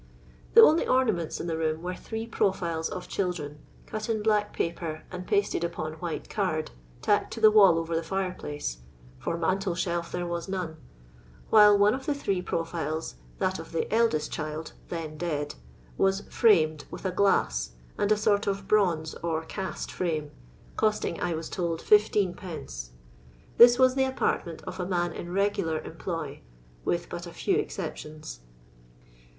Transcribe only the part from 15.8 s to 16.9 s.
was "framed,"